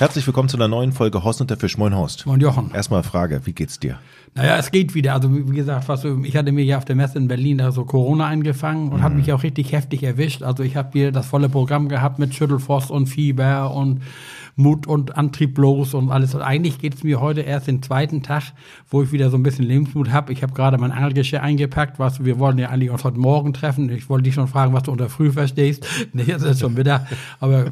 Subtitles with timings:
[0.00, 1.76] Herzlich willkommen zu einer neuen Folge Horst und der Fisch.
[1.76, 2.24] Moin Horst.
[2.24, 2.70] Moin Jochen.
[2.72, 3.98] Erstmal Frage, wie geht's dir?
[4.34, 5.12] Naja, es geht wieder.
[5.12, 7.84] Also wie gesagt, was ich hatte mir ja auf der Messe in Berlin da so
[7.84, 9.02] Corona eingefangen und mhm.
[9.02, 10.42] hat mich auch richtig heftig erwischt.
[10.42, 14.00] Also ich habe hier das volle Programm gehabt mit Schüttelfrost und Fieber und
[14.60, 16.34] Mut und Antrieb los und alles.
[16.34, 18.52] Und eigentlich geht es mir heute erst den zweiten Tag,
[18.88, 20.32] wo ich wieder so ein bisschen Lebensmut habe.
[20.32, 21.98] Ich habe gerade mein Angelgeschirr eingepackt.
[21.98, 23.90] Was, wir wollen ja eigentlich uns heute Morgen treffen.
[23.90, 25.86] Ich wollte dich schon fragen, was du unter früh verstehst.
[26.12, 27.06] Nee, jetzt ist schon wieder.
[27.38, 27.66] Aber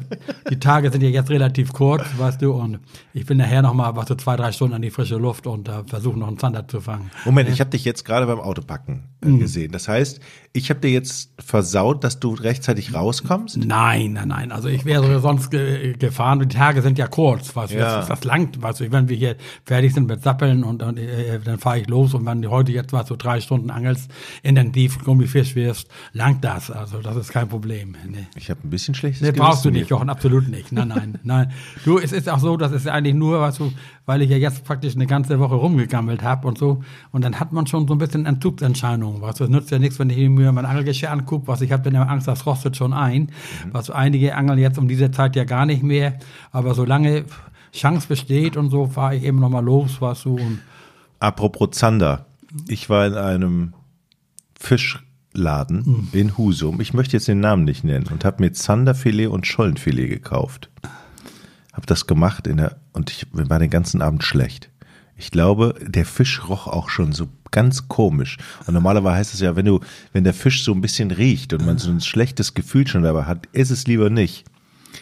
[0.49, 2.53] die Tage sind ja jetzt relativ kurz, weißt du.
[2.53, 2.79] Und
[3.13, 5.67] ich bin nachher noch mal was so zwei, drei Stunden an die frische Luft und
[5.67, 7.11] äh, versuche noch einen Zander zu fangen.
[7.25, 9.39] Moment, ich habe dich jetzt gerade beim Autopacken äh, mhm.
[9.39, 9.71] gesehen.
[9.71, 10.21] Das heißt,
[10.53, 13.57] ich habe dir jetzt versaut, dass du rechtzeitig rauskommst?
[13.57, 14.51] Nein, nein, nein.
[14.51, 16.39] Also ich wäre sonst ge gefahren.
[16.39, 17.99] Die Tage Tage sind ja kurz, was ja.
[17.99, 21.59] jetzt das langt, was wenn wir hier fertig sind mit Sappeln und, und äh, dann
[21.59, 24.09] fahre ich los und wenn du heute jetzt mal so drei Stunden angelst,
[24.43, 26.71] intensiv Gummifisch wirst, langt das.
[26.71, 27.95] Also das ist kein Problem.
[28.07, 28.27] Nee.
[28.35, 30.71] Ich habe ein bisschen schlechtes Nee, brauchst du nicht, Jochen, absolut nicht.
[30.71, 31.51] Nein, nein, nein.
[31.85, 33.71] Du, es ist auch so, das ist eigentlich nur, was du,
[34.09, 36.81] weil ich ja jetzt praktisch eine ganze Woche rumgegammelt habe und so.
[37.11, 39.21] Und dann hat man schon so ein bisschen Entzugserscheinungen.
[39.21, 41.93] Was das nützt ja nichts, wenn ich mir mein Angelgeschirr angucke, was ich habe dann
[41.93, 43.21] immer Angst, das rostet schon ein.
[43.21, 43.29] Mhm.
[43.71, 46.17] Was einige angeln jetzt um diese Zeit ja gar nicht mehr.
[46.51, 47.25] Aber solange
[47.71, 50.33] Chance besteht und so, fahre ich eben nochmal los, was so.
[50.33, 50.59] Und
[51.19, 52.25] Apropos Zander.
[52.67, 53.73] Ich war in einem
[54.59, 56.07] Fischladen mhm.
[56.13, 56.81] in Husum.
[56.81, 60.71] Ich möchte jetzt den Namen nicht nennen und habe mir Zanderfilet und Schollenfilet gekauft.
[61.79, 64.69] Habe das gemacht in der und ich war den ganzen Abend schlecht.
[65.15, 68.37] Ich glaube, der Fisch roch auch schon so ganz komisch.
[68.67, 69.79] Und normalerweise heißt es ja, wenn du,
[70.11, 73.23] wenn der Fisch so ein bisschen riecht und man so ein schlechtes Gefühl schon dabei
[73.23, 74.43] hat, ist es lieber nicht.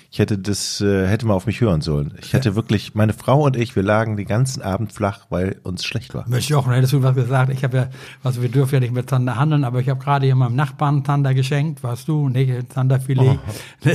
[0.09, 2.13] Ich hätte das, äh, hätte mal auf mich hören sollen.
[2.21, 5.83] Ich hatte wirklich, meine Frau und ich, wir lagen den ganzen Abend flach, weil uns
[5.83, 6.27] schlecht war.
[6.29, 7.51] Mensch Jochen, hättest du was gesagt?
[7.51, 7.89] Ich habe ja,
[8.23, 11.03] also wir dürfen ja nicht mit Zander handeln, aber ich habe gerade hier meinem Nachbarn
[11.03, 13.37] Zander geschenkt, warst du, nicht Zanderfilet.
[13.85, 13.89] Oh.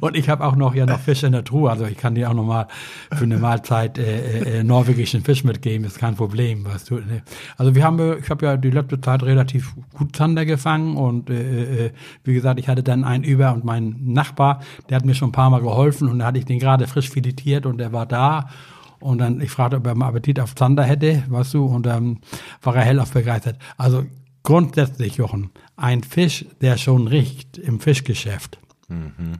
[0.00, 2.28] und ich habe auch noch ja noch Fisch in der Truhe, also ich kann dir
[2.28, 2.66] auch noch mal
[3.10, 6.96] für eine Mahlzeit äh, äh, äh norwegischen Fisch mitgeben, ist kein Problem, weißt du.
[6.96, 7.22] Ne?
[7.56, 11.86] Also wir haben, ich habe ja die letzte Zeit relativ gut Zander gefangen und äh,
[11.86, 11.90] äh,
[12.24, 15.28] wie gesagt, ich hatte dann einen über und mein Nachbar Nachbar, der hat mir schon
[15.28, 18.06] ein paar Mal geholfen und da hatte ich den gerade frisch filetiert und der war
[18.06, 18.48] da.
[19.00, 22.20] Und dann, ich fragte, ob er mal Appetit auf Zander hätte, weißt du, und dann
[22.62, 23.58] war er hellauf begeistert.
[23.76, 24.04] Also
[24.42, 28.58] grundsätzlich, Jochen, ein Fisch, der schon riecht im Fischgeschäft,
[28.88, 29.38] mhm.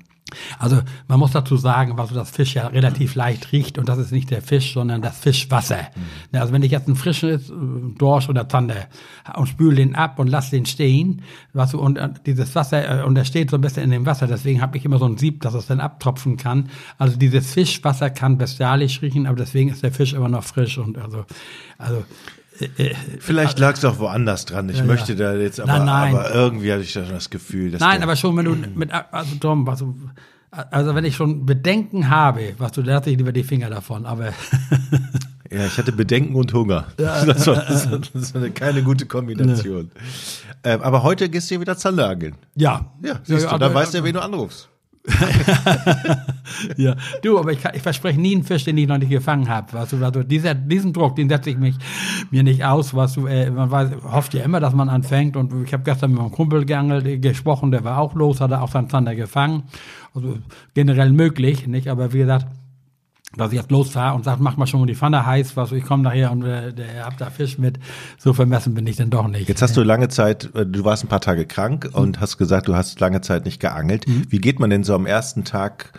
[0.58, 4.12] Also man muss dazu sagen, was das Fisch ja relativ leicht riecht und das ist
[4.12, 5.88] nicht der Fisch, sondern das Fischwasser.
[6.32, 6.38] Mhm.
[6.38, 8.86] Also wenn ich jetzt einen frischen äh, Dorsch oder Zander
[9.36, 11.22] und spüle den ab und lasse den stehen,
[11.52, 14.26] was und äh, dieses Wasser äh, und der steht so ein bisschen in dem Wasser,
[14.26, 16.68] deswegen habe ich immer so ein Sieb, dass es dann abtropfen kann.
[16.98, 20.98] Also dieses Fischwasser kann bestialisch riechen, aber deswegen ist der Fisch immer noch frisch und
[20.98, 21.24] also
[21.78, 22.04] also
[23.18, 24.68] Vielleicht lag es auch woanders dran.
[24.68, 26.14] Ich ja, möchte da jetzt aber, nein, nein.
[26.14, 29.64] aber irgendwie hatte ich das Gefühl, dass Nein, aber schon wenn du mit also Tom,
[29.64, 29.94] du,
[30.50, 34.06] also wenn ich schon Bedenken habe, was du, da lasse ich lieber die Finger davon,
[34.06, 34.32] aber
[35.52, 36.86] Ja, ich hatte Bedenken und Hunger.
[36.96, 39.90] Das war, das war keine gute Kombination.
[39.94, 40.00] Nee.
[40.64, 42.36] Ähm, aber heute gehst du wieder Zander angeln.
[42.54, 42.92] Ja.
[43.02, 44.68] Ja, siehst ja, du, dann weißt du ja, wen du anrufst.
[46.76, 49.72] ja, du, aber ich, ich, verspreche nie einen Fisch, den ich noch nicht gefangen habe.
[49.72, 51.74] Weißt du, also dieser, diesen Druck, den setze ich mich
[52.30, 52.94] mir nicht aus.
[52.94, 55.36] Was du, äh, man weiß, hofft ja immer, dass man anfängt.
[55.36, 58.52] Und ich habe gestern mit meinem Kumpel geangelt, äh, gesprochen, der war auch los, hat
[58.52, 59.64] er auch seinen Zander gefangen.
[60.14, 60.38] Also
[60.74, 61.88] generell möglich, nicht?
[61.88, 62.46] Aber wie gesagt,
[63.36, 65.84] dass ich jetzt losfahre und sage, mach mal schon mal die Pfanne heiß, was ich
[65.84, 67.78] komme nachher und äh, der habt da Fisch mit.
[68.18, 69.48] So vermessen bin ich denn doch nicht.
[69.48, 72.00] Jetzt hast du lange Zeit, äh, du warst ein paar Tage krank mhm.
[72.00, 74.06] und hast gesagt, du hast lange Zeit nicht geangelt.
[74.06, 74.26] Mhm.
[74.28, 75.92] Wie geht man denn so am ersten Tag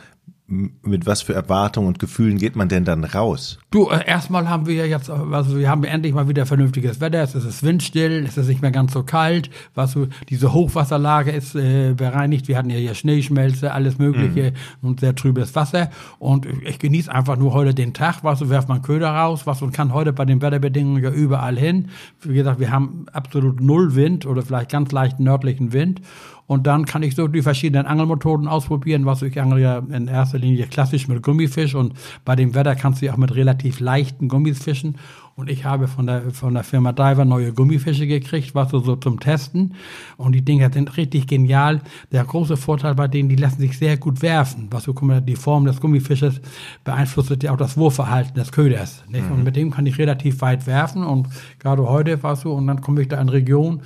[0.81, 3.59] mit was für Erwartungen und Gefühlen geht man denn dann raus?
[3.71, 7.35] Du, äh, erstmal haben wir jetzt, also wir haben endlich mal wieder vernünftiges Wetter, es
[7.35, 11.93] ist windstill, es ist nicht mehr ganz so kalt, was so, diese Hochwasserlage ist äh,
[11.93, 14.89] bereinigt, wir hatten ja hier Schneeschmelze, alles mögliche mhm.
[14.89, 15.89] und sehr trübes Wasser.
[16.19, 19.61] Und ich genieße einfach nur heute den Tag, was so werft man Köder raus, was
[19.61, 21.89] und kann heute bei den Wetterbedingungen ja überall hin.
[22.21, 26.01] Wie gesagt, wir haben absolut null Wind oder vielleicht ganz leichten nördlichen Wind
[26.47, 30.37] und dann kann ich so die verschiedenen Angelmethoden ausprobieren, was ich angel ja in erster
[30.37, 31.93] Linie klassisch mit Gummifisch und
[32.25, 34.97] bei dem Wetter kannst du ja auch mit relativ leichten Gummis fischen.
[35.35, 38.95] Und ich habe von der, von der Firma Diver neue Gummifische gekriegt, was so, so
[38.95, 39.73] zum Testen.
[40.15, 41.81] Und die Dinger sind richtig genial.
[42.11, 44.67] Der große Vorteil bei denen, die lassen sich sehr gut werfen.
[44.69, 46.39] Was so, die Form des Gummifisches
[46.83, 49.03] beeinflusst ja auch das Wurfverhalten des Köders.
[49.09, 49.31] Mhm.
[49.31, 51.03] Und mit dem kann ich relativ weit werfen.
[51.03, 51.27] Und
[51.57, 53.81] gerade heute war es so, und dann komme ich da in Region,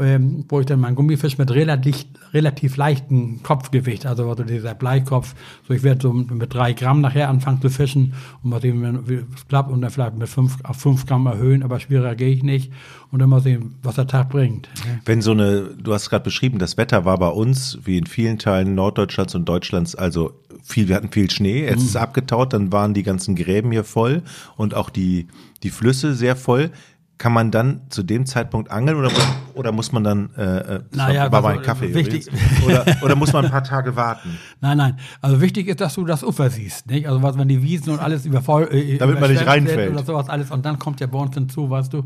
[0.00, 5.34] ähm, wo ich dann meinen Gummifisch mit relativ, relativ leichten Kopfgewicht, also, also dieser Bleikopf,
[5.66, 9.24] so ich werde so mit drei Gramm nachher anfangen zu fischen und mal sehen, wie
[9.34, 12.42] es klappt und dann vielleicht mit fünf auf fünf Gramm erhöhen, aber schwieriger gehe ich
[12.42, 12.72] nicht.
[13.10, 14.68] Und dann mal sehen, was der Tag bringt.
[15.04, 18.38] Wenn so eine, du hast gerade beschrieben, das Wetter war bei uns, wie in vielen
[18.38, 20.32] Teilen Norddeutschlands und Deutschlands, also
[20.62, 23.84] viel, wir hatten viel Schnee, jetzt ist es abgetaut, dann waren die ganzen Gräben hier
[23.84, 24.22] voll
[24.56, 25.28] und auch die,
[25.62, 26.70] die Flüsse sehr voll.
[27.18, 29.10] Kann man dann zu dem Zeitpunkt angeln oder,
[29.54, 30.42] oder muss man dann, äh,
[30.76, 32.28] äh, Naja, war, war mein Kaffee wichtig-
[32.64, 34.38] oder, oder muss man ein paar Tage warten?
[34.60, 34.98] Nein, nein.
[35.20, 37.08] Also wichtig ist, dass du das Ufer siehst, nicht?
[37.08, 39.92] Also was, wenn die Wiesen und alles übervoll, äh, Damit man nicht reinfällt.
[39.92, 40.52] Oder sowas alles.
[40.52, 42.04] Und dann kommt bei uns hinzu, weißt du,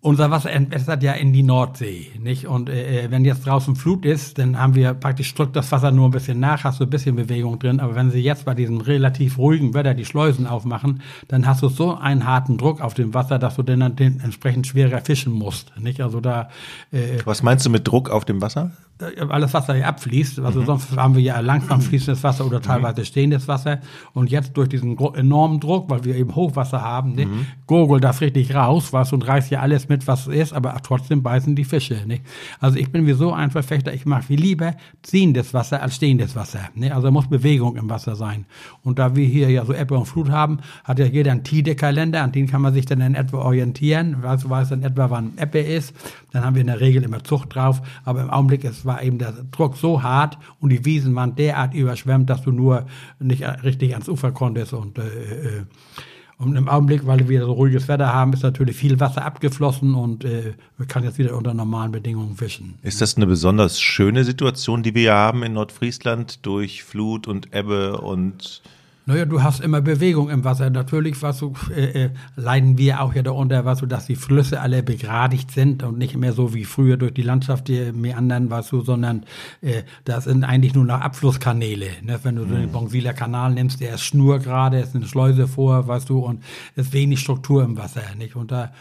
[0.00, 2.46] unser Wasser entwässert ja in die Nordsee, nicht?
[2.46, 6.06] Und äh, wenn jetzt draußen Flut ist, dann haben wir praktisch drückt das Wasser nur
[6.06, 7.80] ein bisschen nach, hast du ein bisschen Bewegung drin.
[7.80, 11.68] Aber wenn sie jetzt bei diesem relativ ruhigen Wetter die Schleusen aufmachen, dann hast du
[11.68, 15.72] so einen harten Druck auf dem Wasser, dass du dann den entsprechend schwerer fischen musst,
[15.80, 16.00] nicht?
[16.00, 16.48] Also da
[16.92, 18.70] äh, Was meinst du mit Druck auf dem Wasser?
[19.28, 20.40] alles Wasser hier abfließt.
[20.40, 23.80] Also sonst haben wir ja langsam fließendes Wasser oder teilweise stehendes Wasser.
[24.12, 27.28] Und jetzt durch diesen enormen Druck, weil wir eben Hochwasser haben, ne,
[27.66, 31.22] gurgelt das richtig raus, was und reißt ja alles mit, was es ist, aber trotzdem
[31.22, 32.02] beißen die Fische.
[32.06, 32.20] Ne?
[32.60, 36.36] Also ich bin wie so ein Verfechter, ich mag viel lieber ziehendes Wasser als stehendes
[36.36, 36.68] Wasser.
[36.74, 36.94] Ne?
[36.94, 38.46] Also muss Bewegung im Wasser sein.
[38.82, 42.22] Und da wir hier ja so Ebbe und Flut haben, hat ja jeder einen Tide-Kalender,
[42.22, 45.60] an den kann man sich dann in etwa orientieren, weiß, weiß dann etwa, wann Ebbe
[45.60, 45.94] ist.
[46.32, 49.18] Dann haben wir in der Regel immer Zucht drauf, aber im Augenblick ist, war eben
[49.18, 52.86] der Druck so hart und die Wiesen waren derart überschwemmt, dass du nur
[53.18, 55.64] nicht richtig ans Ufer konntest und äh, äh,
[56.38, 60.24] und im Augenblick, weil wir so ruhiges Wetter haben, ist natürlich viel Wasser abgeflossen und
[60.24, 62.74] äh, man kann jetzt wieder unter normalen Bedingungen fischen.
[62.82, 68.00] Ist das eine besonders schöne Situation, die wir haben in Nordfriesland durch Flut und Ebbe
[68.00, 68.62] und
[69.08, 70.68] Naja, du hast immer Bewegung im Wasser.
[70.68, 74.60] Natürlich, was so, äh, äh, leiden wir auch ja darunter, was so, dass die Flüsse
[74.60, 78.68] alle begradigt sind und nicht mehr so wie früher durch die Landschaft die meandern, was
[78.68, 79.24] so, sondern
[79.62, 81.88] äh, das sind eigentlich nur noch Abflusskanäle.
[82.02, 82.20] Ne?
[82.22, 86.10] Wenn du so den Bonsiler Kanal nimmst, der ist schnurgerade, ist eine Schleuse vor, weißt
[86.10, 86.44] du, und
[86.76, 88.36] ist wenig Struktur im Wasser, nicht?
[88.36, 88.72] Und da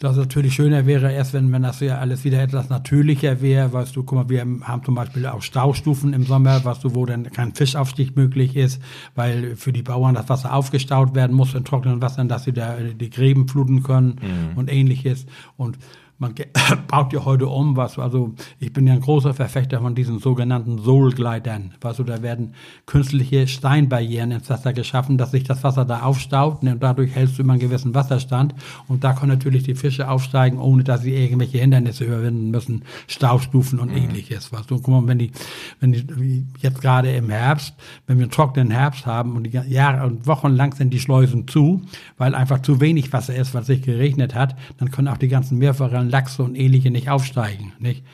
[0.00, 3.94] das natürlich schöner wäre erst, wenn, wenn das ja alles wieder etwas natürlicher wäre, weißt
[3.94, 7.30] du, guck mal, wir haben zum Beispiel auch Staustufen im Sommer, weißt du, wo dann
[7.30, 8.80] kein Fischaufstieg möglich ist,
[9.14, 12.76] weil für die Bauern das Wasser aufgestaut werden muss in trockenen Wassern, dass sie da
[12.78, 14.16] die Gräben fluten können
[14.56, 15.26] und ähnliches.
[15.58, 15.78] Und
[16.20, 16.34] man
[16.88, 20.78] baut ja heute um, was also ich bin ja ein großer Verfechter von diesen sogenannten
[20.78, 21.72] Sohlgleitern.
[21.80, 22.54] Weißt du, da werden
[22.86, 27.42] künstliche Steinbarrieren ins Wasser geschaffen, dass sich das Wasser da aufstaut und dadurch hältst du
[27.42, 28.54] immer einen gewissen Wasserstand
[28.86, 33.78] und da können natürlich die Fische aufsteigen, ohne dass sie irgendwelche Hindernisse überwinden müssen, Staustufen
[33.80, 34.52] und ähnliches.
[34.52, 35.32] Weißt du, guck mal, wenn die,
[35.80, 37.74] wenn die jetzt gerade im Herbst,
[38.06, 41.48] wenn wir einen trockenen Herbst haben und die Jahre und Wochen lang sind die Schleusen
[41.48, 41.80] zu,
[42.18, 45.56] weil einfach zu wenig Wasser ist, es sich geregnet hat, dann können auch die ganzen
[45.56, 48.04] Meerforellen, Lachse und ähnliche nicht aufsteigen, nicht?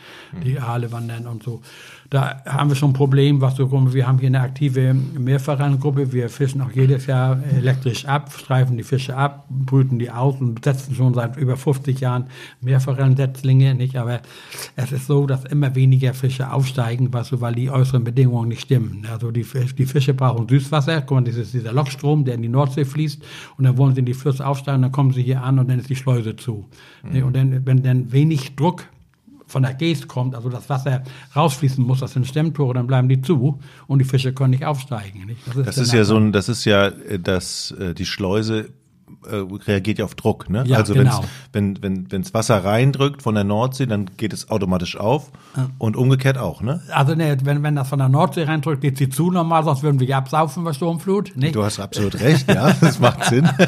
[0.45, 1.63] Die Aale wandern und so.
[2.11, 6.13] Da haben wir schon ein Problem, was so, mal, wir haben hier eine aktive Meerforellengruppe,
[6.13, 10.65] wir fischen auch jedes Jahr elektrisch ab, streifen die Fische ab, brüten die aus und
[10.65, 12.27] setzen schon seit über 50 Jahren
[12.61, 13.97] Meerforellensetzlinge, nicht?
[13.97, 14.21] Aber
[14.77, 18.63] es ist so, dass immer weniger Fische aufsteigen, was so, weil die äußeren Bedingungen nicht
[18.63, 19.07] stimmen.
[19.11, 19.45] Also die,
[19.77, 23.23] die Fische brauchen Süßwasser, guck mal, das ist dieser Lokstrom, der in die Nordsee fließt
[23.57, 25.79] und dann wollen sie in die Flüsse aufsteigen, dann kommen sie hier an und dann
[25.79, 26.67] ist die Schleuse zu.
[27.03, 27.25] Ne?
[27.25, 28.85] Und dann, wenn dann wenig Druck
[29.47, 31.03] von der Geest kommt, also das Wasser
[31.35, 35.27] rausfließen muss, das sind Stemmtore, dann bleiben die zu und die Fische können nicht aufsteigen.
[35.27, 35.41] Nicht?
[35.47, 38.71] Das dann ist ja so ein, das ist ja, äh, das, äh, die Schleuse
[39.29, 39.37] äh,
[39.67, 40.65] reagiert ja auf Druck, ne?
[40.67, 41.23] Ja, also genau.
[41.53, 45.31] wenn's, wenn, wenn, Wasser reindrückt von der Nordsee, dann geht es automatisch auf
[45.79, 46.83] und umgekehrt auch, ne?
[46.91, 50.01] Also ne, wenn, wenn das von der Nordsee reindrückt, geht sie zu normal, sonst würden
[50.01, 51.37] wir ja absaufen bei Sturmflut.
[51.37, 51.55] Nicht?
[51.55, 53.49] Du hast absolut recht, ja, das macht Sinn.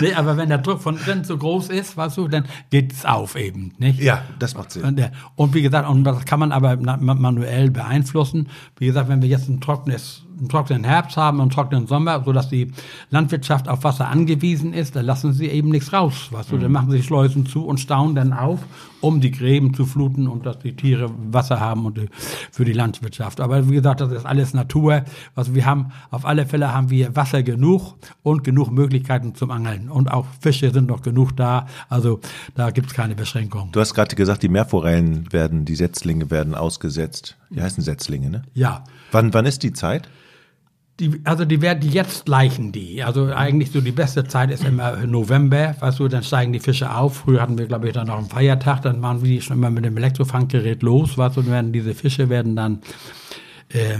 [0.00, 3.04] Nee, aber wenn der Druck von drin zu groß ist, weißt du, dann geht es
[3.04, 3.72] auf eben.
[3.78, 4.00] Nicht?
[4.00, 4.84] Ja, das macht Sinn.
[4.84, 8.48] Und, der- und wie gesagt, und das kann man aber manuell beeinflussen.
[8.78, 12.22] Wie gesagt, wenn wir jetzt ein trockenes, einen trockenen Herbst haben und einen trockenen Sommer,
[12.24, 12.70] sodass die
[13.10, 16.28] Landwirtschaft auf Wasser angewiesen ist, dann lassen sie eben nichts raus.
[16.30, 18.60] Weißt du, dann machen sie Schleusen zu und stauen dann auf,
[19.00, 22.08] um die Gräben zu fluten und dass die Tiere Wasser haben und die,
[22.50, 23.40] für die Landwirtschaft.
[23.40, 25.04] Aber wie gesagt, das ist alles Natur.
[25.34, 29.90] Also wir haben, auf alle Fälle haben wir Wasser genug und genug Möglichkeiten zum Angeln.
[29.90, 31.66] Und auch Fische sind noch genug da.
[31.88, 32.20] Also
[32.54, 33.70] da gibt es keine Beschränkung.
[33.72, 37.36] Du hast gerade gesagt, die Meerforellen werden, die Setzlinge werden ausgesetzt.
[37.50, 38.42] Die heißen Setzlinge, ne?
[38.54, 38.84] Ja.
[39.12, 40.08] Wann, wann ist die Zeit?
[40.98, 43.02] Die, also die werden die jetzt leichen die.
[43.02, 46.94] Also eigentlich so die beste Zeit ist immer November, weißt du, dann steigen die Fische
[46.94, 47.18] auf.
[47.18, 49.84] Früher hatten wir, glaube ich, dann noch einen Feiertag, dann waren wir schon immer mit
[49.84, 52.80] dem Elektrofanggerät los, weißt du, und werden diese Fische werden dann
[53.68, 53.98] äh,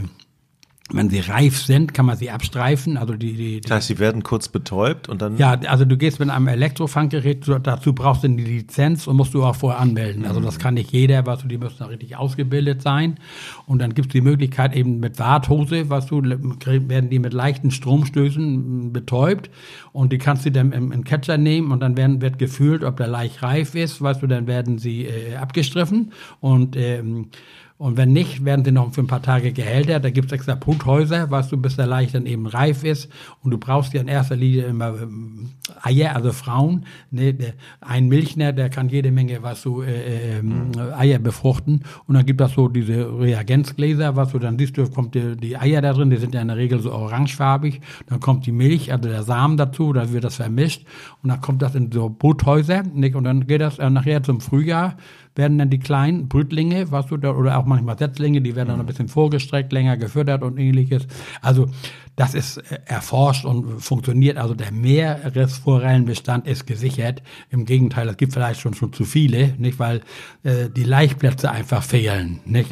[0.92, 2.96] wenn sie reif sind, kann man sie abstreifen.
[2.96, 5.36] Also die, die, die Das heißt, sie werden kurz betäubt und dann.
[5.36, 9.42] ja, also du gehst mit einem Elektrofanggerät, dazu brauchst du die Lizenz und musst du
[9.42, 10.24] auch vorher anmelden.
[10.26, 13.18] Also das kann nicht jeder, was du, die müssen da richtig ausgebildet sein.
[13.66, 17.72] Und dann gibt es die Möglichkeit eben mit Warthose, was du, werden die mit leichten
[17.72, 19.50] Stromstößen betäubt
[19.92, 22.96] und die kannst du dann im, im Catcher nehmen und dann werden, wird gefühlt, ob
[22.96, 27.30] der leicht reif ist, weißt du, dann werden sie äh, abgestriffen und ähm,
[27.78, 30.00] und wenn nicht, werden sie noch für ein paar Tage Gehälter.
[30.00, 33.10] Da gibt's extra Bruthäuser, weißt du, bis der Laich dann eben reif ist.
[33.42, 35.50] Und du brauchst ja in erster Linie immer ähm,
[35.82, 36.86] Eier, also Frauen.
[37.10, 37.36] Ne,
[37.82, 41.82] ein Milchner, der kann jede Menge, was du, äh, ähm, Eier befruchten.
[42.06, 45.58] Und dann gibt es so diese Reagenzgläser, was du dann siehst, du kommt die, die
[45.58, 47.82] Eier da drin, die sind ja in der Regel so orangefarbig.
[48.06, 50.86] Dann kommt die Milch, also der Samen dazu, dann wird das vermischt.
[51.22, 52.84] Und dann kommt das in so Bruthäuser.
[52.84, 53.16] Nicht?
[53.16, 54.96] Und dann geht das äh, nachher zum Frühjahr
[55.36, 58.80] werden dann die kleinen Brütlinge, was du da, oder auch manchmal Setzlinge, die werden dann
[58.80, 61.06] ein bisschen vorgestreckt, länger gefüttert und ähnliches.
[61.42, 61.68] Also
[62.16, 64.38] das ist äh, erforscht und funktioniert.
[64.38, 67.22] Also der Meeresforellenbestand ist gesichert.
[67.50, 70.00] Im Gegenteil, es gibt vielleicht schon schon zu viele, nicht, weil
[70.42, 72.70] äh, die Laichplätze einfach fehlen, nicht.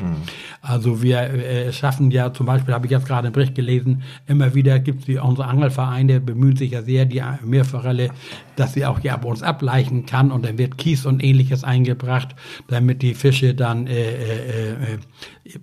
[0.61, 4.55] Also wir äh, schaffen ja zum Beispiel, habe ich jetzt gerade einen Bericht gelesen, immer
[4.55, 8.11] wieder gibt es unsere Angelvereine bemühen sich ja sehr die Meerforelle,
[8.57, 12.35] dass sie auch hier ab uns ableichen kann und dann wird Kies und ähnliches eingebracht,
[12.69, 15.59] damit die Fische dann äh, äh, äh,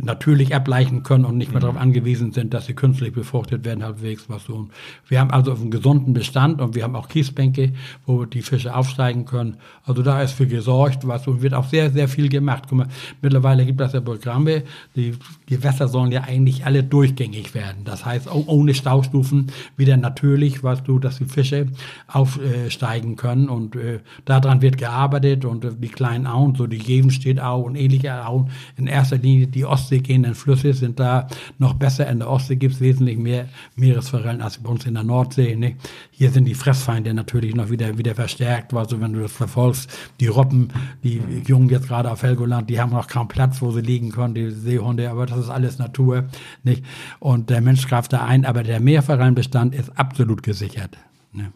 [0.00, 4.28] natürlich ableichen können und nicht mehr darauf angewiesen sind, dass sie künstlich befruchtet werden, halbwegs
[4.28, 4.68] was so.
[5.06, 7.72] Wir haben also einen gesunden Bestand und wir haben auch Kiesbänke,
[8.06, 9.58] wo die Fische aufsteigen können.
[9.84, 12.64] Also da ist für gesorgt, was und wird auch sehr, sehr viel gemacht.
[12.68, 12.88] Guck mal,
[13.20, 14.62] mittlerweile gibt es ja Programme,
[14.94, 15.12] die
[15.44, 17.84] Gewässer sollen ja eigentlich alle durchgängig werden.
[17.84, 21.66] Das heißt, oh- ohne Staustufen wieder natürlich, was du, dass die Fische
[22.06, 27.60] aufsteigen können und äh, daran wird gearbeitet und äh, die kleinen Auen, so die Jevenstedtau
[27.60, 32.08] und ähnliche Auen, in erster Linie die Ostsee gehenden Flüsse sind da noch besser.
[32.08, 35.56] In der Ostsee gibt es wesentlich mehr Meeresforellen als bei uns in der Nordsee.
[35.56, 35.76] Ne?
[36.10, 38.72] Hier sind die Fressfeinde natürlich noch wieder, wieder verstärkt.
[38.74, 40.68] Also wenn du das verfolgst, die Robben,
[41.02, 44.34] die Jungen jetzt gerade auf Helgoland, die haben noch kaum Platz, wo sie liegen können,
[44.34, 46.24] die Seehunde, aber das ist alles Natur.
[46.62, 46.84] Nicht?
[47.18, 50.96] Und der Mensch greift da ein, aber der Meerforellenbestand ist absolut gesichert.
[51.32, 51.52] Ne?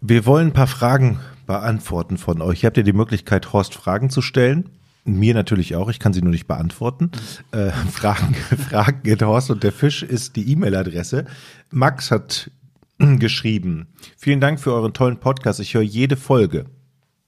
[0.00, 2.62] Wir wollen ein paar Fragen beantworten von euch.
[2.62, 4.70] Ihr habt ja die Möglichkeit, Horst Fragen zu stellen.
[5.04, 7.10] Mir natürlich auch, ich kann sie nur nicht beantworten.
[7.50, 8.34] Äh, Fragen,
[8.68, 11.26] Fragen at Horst und der Fisch ist die E-Mail-Adresse.
[11.70, 12.50] Max hat
[12.98, 15.60] geschrieben, vielen Dank für euren tollen Podcast.
[15.60, 16.64] Ich höre jede Folge.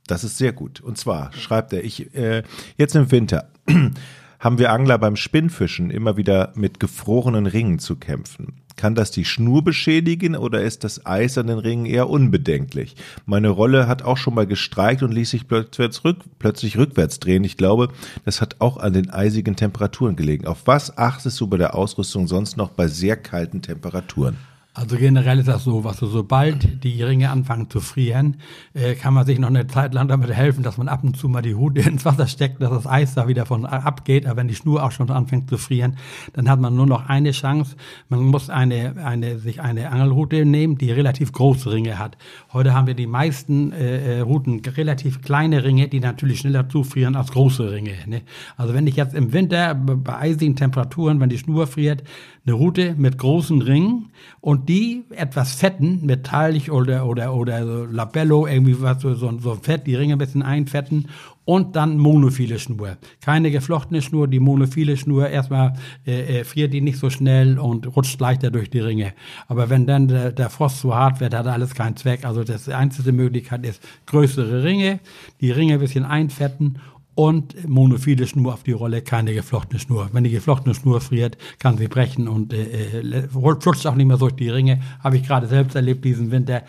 [0.06, 0.80] Das ist sehr gut.
[0.80, 2.44] Und zwar schreibt er, ich äh,
[2.78, 3.50] jetzt im Winter
[4.40, 8.62] haben wir Angler beim Spinnfischen immer wieder mit gefrorenen Ringen zu kämpfen.
[8.76, 12.94] Kann das die Schnur beschädigen oder ist das Eis an den Ringen eher unbedenklich?
[13.24, 17.44] Meine Rolle hat auch schon mal gestreikt und ließ sich plötzlich, rück, plötzlich rückwärts drehen.
[17.44, 17.88] Ich glaube,
[18.26, 20.46] das hat auch an den eisigen Temperaturen gelegen.
[20.46, 24.36] Auf was achtest du bei der Ausrüstung sonst noch bei sehr kalten Temperaturen?
[24.76, 28.36] Also generell ist das so, was du, sobald die Ringe anfangen zu frieren,
[28.74, 31.30] äh, kann man sich noch eine Zeit lang damit helfen, dass man ab und zu
[31.30, 34.26] mal die Hute ins Wasser steckt, dass das Eis da wieder von abgeht.
[34.26, 35.96] Aber wenn die Schnur auch schon anfängt zu frieren,
[36.34, 37.74] dann hat man nur noch eine Chance.
[38.10, 42.18] Man muss eine, eine, sich eine Angelrute nehmen, die relativ große Ringe hat.
[42.52, 47.16] Heute haben wir die meisten äh, äh, Routen relativ kleine Ringe, die natürlich schneller zufrieren
[47.16, 47.94] als große Ringe.
[48.06, 48.20] Ne?
[48.58, 52.02] Also wenn ich jetzt im Winter bei eisigen Temperaturen, wenn die Schnur friert,
[52.46, 54.10] eine Route mit großen Ringen
[54.40, 59.56] und die etwas fetten, metallig oder, oder, oder so Labello, irgendwie was so, so, so
[59.56, 61.08] fett, die Ringe ein bisschen einfetten
[61.44, 62.98] und dann monophile Schnur.
[63.20, 65.74] Keine geflochtene Schnur, die monophile Schnur, erstmal
[66.06, 69.12] äh, äh, friert die nicht so schnell und rutscht leichter durch die Ringe.
[69.48, 72.24] Aber wenn dann der, der Frost zu hart wird, hat alles keinen Zweck.
[72.24, 75.00] Also das einzige Möglichkeit ist größere Ringe,
[75.40, 76.78] die Ringe ein bisschen einfetten
[77.16, 80.10] und monophile Schnur auf die Rolle, keine geflochtene Schnur.
[80.12, 84.18] Wenn die geflochtene Schnur friert, kann sie brechen und äh, äh, flutscht auch nicht mehr
[84.18, 84.80] durch die Ringe.
[85.02, 86.62] Habe ich gerade selbst erlebt diesen Winter.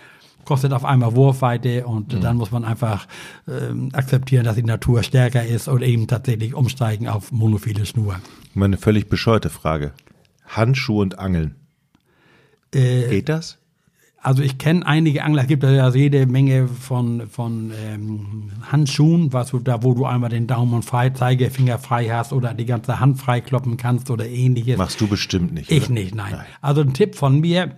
[0.46, 2.22] Kostet auf einmal Wurfweite und Mhm.
[2.22, 3.08] dann muss man einfach
[3.50, 8.16] ähm, akzeptieren, dass die Natur stärker ist und eben tatsächlich umsteigen auf monophile Schnur.
[8.54, 9.92] Meine völlig bescheuerte Frage.
[10.46, 11.56] Handschuhe und Angeln.
[12.74, 13.58] Äh, Geht das?
[14.20, 19.52] Also ich kenne einige Angler, es gibt ja jede Menge von, von ähm, Handschuhen, was
[19.52, 23.20] du da, wo du einmal den Daumen frei, Zeigefinger frei hast oder die ganze Hand
[23.20, 24.78] frei kloppen kannst oder ähnliches.
[24.78, 25.72] Machst du bestimmt nicht.
[25.72, 25.94] Ich oder?
[25.94, 26.36] nicht, nein.
[26.62, 27.76] Also ein Tipp von mir,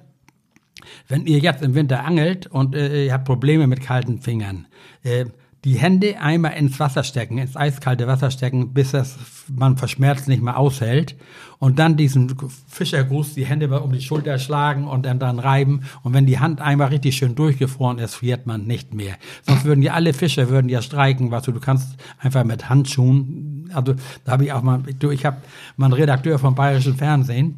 [1.07, 4.67] wenn ihr jetzt im Winter angelt und äh, ihr habt Probleme mit kalten Fingern,
[5.03, 5.25] äh,
[5.65, 9.17] die Hände einmal ins Wasser stecken, ins eiskalte Wasser stecken, bis das
[9.53, 11.17] man verschmerzt nicht mehr aushält.
[11.57, 12.33] Und dann diesen
[12.67, 15.81] Fischergruß, die Hände um die Schulter schlagen und dann, dann reiben.
[16.03, 19.15] Und wenn die Hand einmal richtig schön durchgefroren ist, friert man nicht mehr.
[19.41, 23.69] Sonst würden ja alle Fischer würden ja streiken, was du, du kannst einfach mit Handschuhen,
[23.73, 25.37] also da habe ich auch mal, du, ich habe
[25.75, 27.57] mal einen Redakteur vom Bayerischen Fernsehen,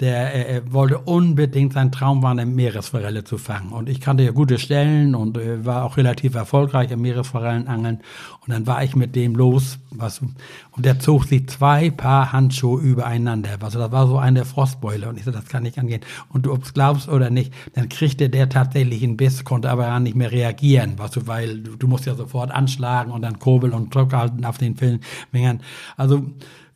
[0.00, 3.72] der äh, wollte unbedingt, sein Traum war, eine Meeresforelle zu fangen.
[3.72, 8.00] Und ich kannte ja gute Stellen und äh, war auch relativ erfolgreich im Meeresforellenangeln.
[8.46, 12.80] Und dann war ich mit dem los, was, und der zog sich zwei Paar Handschuhe
[12.80, 13.50] übereinander.
[13.60, 15.08] Also das war so eine Frostbeule.
[15.08, 16.02] Und ich so, das kann nicht angehen.
[16.28, 19.86] Und du, ob es glaubst oder nicht, dann kriegte der tatsächlich einen Biss, konnte aber
[19.86, 23.72] gar nicht mehr reagieren, du, weil du, du musst ja sofort anschlagen und dann kurbeln
[23.72, 25.60] und Druck halten auf den Fingern.
[25.96, 26.24] Also,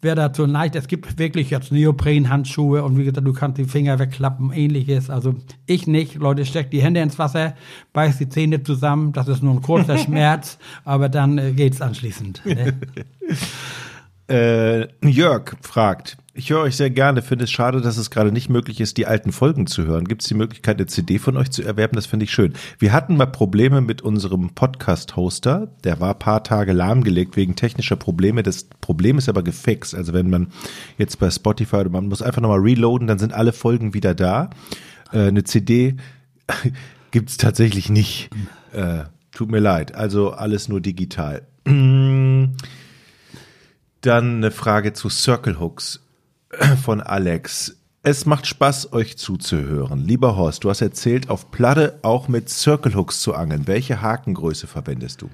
[0.03, 0.77] wer dazu neigt.
[0.77, 5.09] Es gibt wirklich jetzt Neopren-Handschuhe und wie gesagt, du kannst die Finger wegklappen, ähnliches.
[5.09, 5.35] Also
[5.67, 6.17] ich nicht.
[6.17, 7.55] Leute, steckt die Hände ins Wasser,
[7.93, 9.13] beißt die Zähne zusammen.
[9.13, 12.45] Das ist nur ein kurzer Schmerz, aber dann äh, geht's anschließend.
[12.45, 12.77] Ne?
[14.29, 18.49] Äh, Jörg fragt, ich höre euch sehr gerne, finde es schade, dass es gerade nicht
[18.49, 20.09] möglich ist, die alten Folgen zu hören.
[20.09, 21.95] Gibt es die Möglichkeit, eine CD von euch zu erwerben?
[21.95, 22.55] Das finde ich schön.
[22.79, 25.69] Wir hatten mal Probleme mit unserem Podcast-Hoster.
[25.85, 28.43] Der war paar Tage lahmgelegt wegen technischer Probleme.
[28.43, 29.95] Das Problem ist aber gefixt.
[29.95, 30.47] Also wenn man
[30.97, 34.49] jetzt bei Spotify oder man muss einfach nochmal reloaden, dann sind alle Folgen wieder da.
[35.13, 35.97] Äh, eine CD
[37.11, 38.31] gibt es tatsächlich nicht.
[38.73, 39.95] Äh, tut mir leid.
[39.95, 41.47] Also alles nur digital.
[41.65, 42.57] Dann
[44.37, 46.01] eine Frage zu Circle Hooks
[46.83, 47.77] von Alex.
[48.03, 50.01] Es macht Spaß, euch zuzuhören.
[50.01, 53.69] Lieber Horst, du hast erzählt, auf Platte auch mit Circle Hooks zu angeln.
[53.69, 55.31] Welche Hakengröße verwendest du?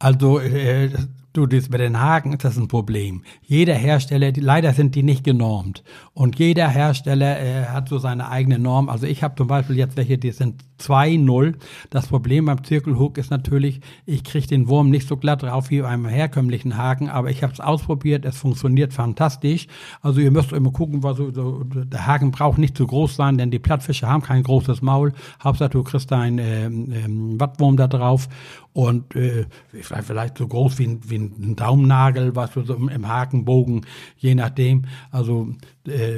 [0.00, 0.90] Also, äh,
[1.32, 3.22] du, das mit den Haken ist das ein Problem.
[3.42, 5.84] Jeder Hersteller, die, leider sind die nicht genormt.
[6.20, 8.90] Und jeder Hersteller äh, hat so seine eigene Norm.
[8.90, 11.54] Also ich habe zum Beispiel jetzt welche, die sind 2-0.
[11.88, 15.80] Das Problem beim Zirkelhook ist natürlich, ich kriege den Wurm nicht so glatt drauf wie
[15.80, 19.66] beim herkömmlichen Haken, aber ich habe es ausprobiert, es funktioniert fantastisch.
[20.02, 23.38] Also ihr müsst immer gucken, was so, so, der Haken braucht nicht zu groß sein,
[23.38, 25.14] denn die Plattfische haben kein großes Maul.
[25.42, 28.28] Hauptsache du kriegst einen ähm, ähm, Wattwurm da drauf
[28.72, 33.86] und äh, vielleicht so groß wie, wie ein Daumennagel, was so im Hakenbogen,
[34.18, 34.84] je nachdem.
[35.10, 35.48] Also
[35.86, 36.09] äh,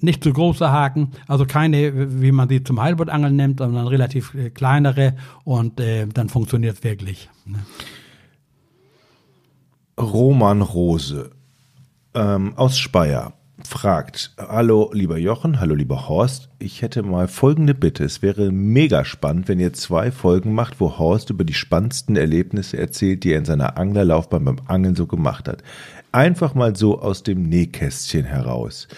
[0.00, 4.50] nicht zu große Haken, also keine, wie man sie zum Heilbootangeln nimmt, sondern relativ äh,
[4.50, 7.28] kleinere und äh, dann funktioniert es wirklich.
[7.44, 7.58] Ne?
[10.00, 11.30] Roman Rose
[12.14, 13.34] ähm, aus Speyer
[13.64, 18.04] fragt, hallo lieber Jochen, hallo lieber Horst, ich hätte mal folgende Bitte.
[18.04, 22.78] Es wäre mega spannend, wenn ihr zwei Folgen macht, wo Horst über die spannendsten Erlebnisse
[22.78, 25.62] erzählt, die er in seiner Anglerlaufbahn beim Angeln so gemacht hat.
[26.10, 28.88] Einfach mal so aus dem Nähkästchen heraus.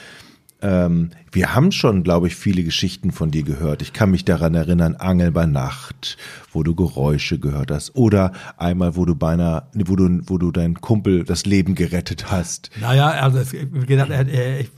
[0.64, 3.82] Ähm, wir haben schon, glaube ich, viele Geschichten von dir gehört.
[3.82, 6.16] Ich kann mich daran erinnern, Angel bei Nacht,
[6.52, 7.96] wo du Geräusche gehört hast.
[7.96, 12.70] Oder einmal, wo du beinahe, wo du, wo du deinen Kumpel das Leben gerettet hast.
[12.80, 14.70] Naja, also es, wie gesagt, ich,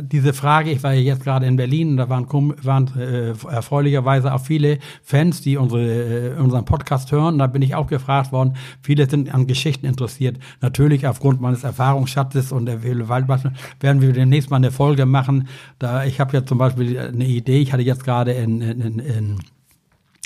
[0.00, 2.26] diese Frage, ich war ja jetzt gerade in Berlin und da waren,
[2.62, 7.38] waren äh, erfreulicherweise auch viele Fans, die unsere, äh, unseren Podcast hören.
[7.38, 8.54] Da bin ich auch gefragt worden.
[8.80, 10.38] Viele sind an Geschichten interessiert.
[10.62, 15.48] Natürlich aufgrund meines Erfahrungsschatzes und der Waldbahn werden wir demnächst mal eine Folge machen.
[15.78, 19.38] Da ich habe ja zum Beispiel eine Idee, ich hatte jetzt gerade in, in, in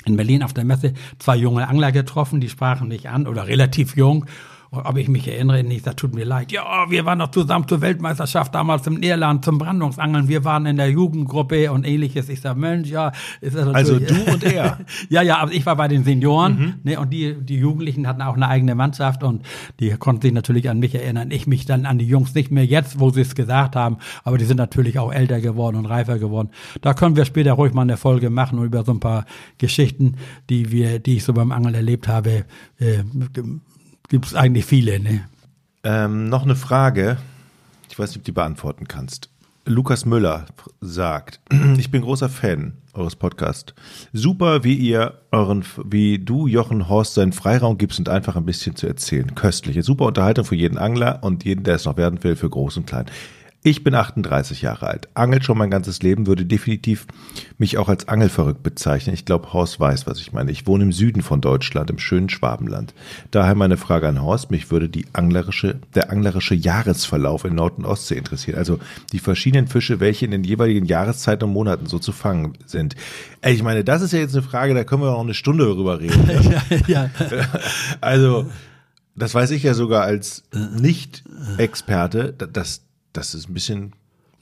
[0.05, 3.95] in Berlin auf der Messe zwei junge Angler getroffen, die sprachen mich an oder relativ
[3.95, 4.25] jung
[4.73, 6.51] ob ich mich erinnere, nicht, das tut mir leid.
[6.51, 10.27] Ja, wir waren noch zusammen zur Weltmeisterschaft damals im Irland zum Brandungsangeln.
[10.27, 12.27] Wir waren in der Jugendgruppe und ähnliches.
[12.29, 13.11] Ich sag, Mensch, ja.
[13.41, 14.79] Ist das also du und er?
[15.09, 16.73] ja, ja, aber ich war bei den Senioren mhm.
[16.83, 19.43] ne, und die, die Jugendlichen hatten auch eine eigene Mannschaft und
[19.79, 21.29] die konnten sich natürlich an mich erinnern.
[21.31, 24.37] Ich mich dann an die Jungs nicht mehr jetzt, wo sie es gesagt haben, aber
[24.37, 26.49] die sind natürlich auch älter geworden und reifer geworden.
[26.81, 29.25] Da können wir später ruhig mal eine Folge machen und über so ein paar
[29.57, 30.15] Geschichten,
[30.49, 32.45] die wir, die ich so beim Angeln erlebt habe,
[32.79, 33.03] äh,
[34.09, 35.27] gibt es eigentlich viele, ne?
[35.83, 37.17] Ähm, noch eine Frage.
[37.89, 39.29] Ich weiß nicht, ob du die beantworten kannst.
[39.65, 40.45] Lukas Müller
[40.81, 41.39] sagt,
[41.77, 43.73] ich bin großer Fan eures Podcasts.
[44.11, 48.75] Super, wie ihr euren, wie du Jochen Horst seinen Freiraum gibst und einfach ein bisschen
[48.75, 49.33] zu erzählen.
[49.35, 52.77] Köstliche, super Unterhaltung für jeden Angler und jeden, der es noch werden will, für groß
[52.77, 53.05] und klein.
[53.65, 57.07] Ich bin 38 Jahre alt, angelt schon mein ganzes Leben, würde definitiv
[57.57, 59.13] mich auch als Angelverrückt bezeichnen.
[59.13, 60.51] Ich glaube, Horst weiß, was ich meine.
[60.51, 62.93] Ich wohne im Süden von Deutschland, im schönen Schwabenland.
[63.31, 67.85] Daher meine Frage an Horst, mich würde die anglerische, der anglerische Jahresverlauf in Nord- und
[67.85, 68.57] Ostsee interessieren.
[68.57, 68.79] Also
[69.13, 72.97] die verschiedenen Fische, welche in den jeweiligen Jahreszeiten und Monaten so zu fangen sind.
[73.45, 76.01] Ich meine, das ist ja jetzt eine Frage, da können wir noch eine Stunde darüber
[76.01, 76.25] reden.
[76.25, 76.61] Ne?
[76.87, 77.49] ja, ja.
[78.01, 78.49] Also,
[79.15, 82.81] das weiß ich ja sogar als Nicht-Experte, dass
[83.13, 83.93] das ist ein bisschen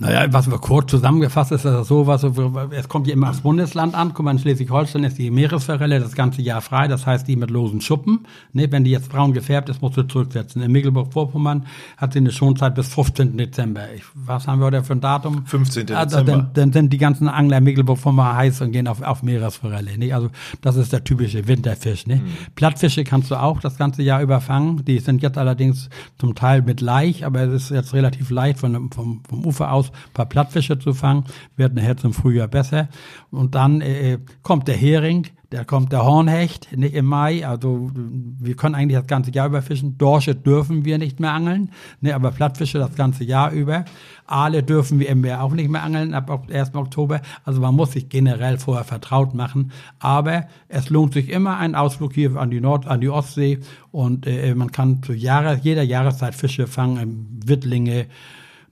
[0.02, 3.42] Naja, was wir kurz zusammengefasst ist, ist das so, was, es kommt ja immer aufs
[3.42, 4.16] Bundesland an.
[4.16, 7.52] Guck mal, in Schleswig-Holstein ist die Meeresforelle das ganze Jahr frei, das heißt die mit
[7.52, 8.26] losen Schuppen.
[8.52, 10.64] Ne, wenn die jetzt braun gefärbt ist, musst du zurücksetzen.
[10.64, 13.38] In Mecklenburg-Vorpommern hat sie eine Schonzeit bis 15.
[13.38, 13.94] Dezember.
[13.94, 15.46] Ich, was haben wir heute für ein Datum?
[15.46, 15.92] 15.
[15.92, 16.32] Ah, Dezember.
[16.32, 20.00] Dann, dann sind die ganzen Angler in Mecklenburg-Vorpommern heiß und gehen auf, auf Meeresforelle.
[20.00, 20.14] Ne?
[20.14, 22.08] Also das ist der typische Winterfisch.
[22.08, 22.24] Ne?
[22.56, 24.84] Plattfische kannst du auch das ganze Jahr über fangen.
[24.84, 28.90] Die sind jetzt allerdings zum Teil mit Laich, aber es ist jetzt relativ leicht von,
[28.90, 31.26] vom, vom Ufer aus ein paar Plattfische zu fangen,
[31.56, 32.90] wird nachher zum Frühjahr besser.
[33.30, 37.46] Und dann äh, kommt der Hering, da kommt der Hornhecht, nicht im Mai.
[37.46, 39.98] Also wir können eigentlich das ganze Jahr über fischen.
[39.98, 43.84] Dorsche dürfen wir nicht mehr angeln, ne, aber Plattfische das ganze Jahr über.
[44.28, 46.74] Aale dürfen wir im Meer auch nicht mehr angeln ab 1.
[46.74, 47.22] Oktober.
[47.44, 49.74] Also man muss sich generell vorher vertraut machen.
[50.00, 53.60] Aber es lohnt sich immer ein Ausflug hier an die Nord, an die Ostsee
[53.92, 58.06] und äh, man kann zu Jahre, jeder Jahreszeit Fische fangen, Wittlinge,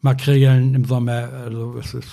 [0.01, 1.29] Makrelen im Sommer.
[1.33, 2.09] Also es ist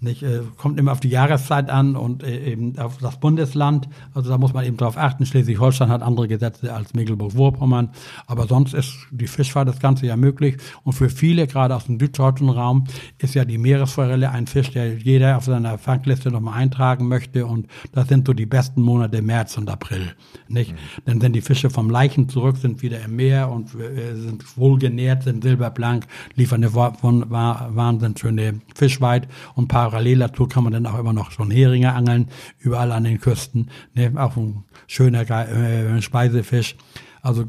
[0.00, 3.88] nicht, äh, kommt immer auf die Jahreszeit an und äh, eben auf das Bundesland.
[4.14, 5.26] Also da muss man eben drauf achten.
[5.26, 7.90] Schleswig-Holstein hat andere Gesetze als Mecklenburg-Vorpommern.
[8.26, 10.56] Aber sonst ist die Fischfahrt das ganze Jahr möglich.
[10.84, 12.84] Und für viele, gerade aus dem süddeutschen Raum,
[13.18, 17.46] ist ja die Meeresforelle ein Fisch, der jeder auf seiner Fangliste nochmal eintragen möchte.
[17.46, 20.14] Und das sind so die besten Monate März und April.
[20.46, 20.72] Nicht?
[20.72, 20.76] Mhm.
[21.06, 25.24] Dann sind die Fische vom Leichen zurück, sind wieder im Meer und äh, sind wohlgenährt,
[25.24, 26.06] sind silberblank,
[26.36, 31.14] liefern eine von Wahnsinn schöne Fischweit und paar parallel dazu kann man dann auch immer
[31.14, 33.70] noch schon Heringe angeln, überall an den Küsten.
[33.94, 34.12] Ne?
[34.16, 36.76] Auch ein schöner äh, Speisefisch.
[37.22, 37.46] Also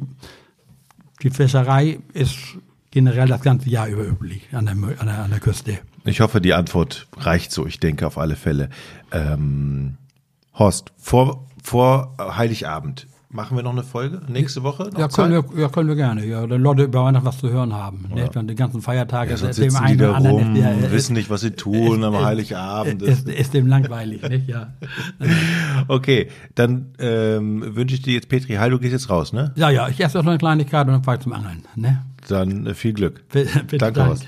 [1.21, 2.37] die Fischerei ist
[2.91, 5.79] generell das ganze Jahr über üblich an der, an der, an der Küste.
[6.05, 7.67] Ich hoffe, die Antwort reicht so.
[7.67, 8.69] Ich denke auf alle Fälle.
[9.11, 9.97] Ähm,
[10.53, 14.89] Horst, vor, vor Heiligabend Machen wir noch eine Folge nächste Woche?
[14.97, 16.25] Ja können, wir, ja, können wir gerne.
[16.25, 18.07] Ja, dann Leute über Weihnachten was zu hören haben.
[18.09, 18.23] Ja.
[18.23, 18.29] Ne?
[18.33, 19.29] Dann die ganzen Feiertage.
[19.29, 22.25] Ja, sonst sitzen die da rum, ist, ja, wissen nicht, was sie tun ist, am
[22.25, 23.03] Heiligabend.
[23.03, 24.49] Ist, ist, dem langweilig, nicht?
[24.49, 24.73] Ja.
[25.87, 29.53] okay, dann ähm, wünsche ich dir jetzt, Petri, Heil, du gehst jetzt raus, ne?
[29.55, 31.63] Ja, ja, ich esse noch eine Kleinigkeit und dann fahre ich zum Angeln.
[31.75, 32.01] Ne?
[32.27, 33.27] Dann äh, viel Glück.
[33.29, 34.05] Bitte, Danke, danke.
[34.07, 34.27] Horst.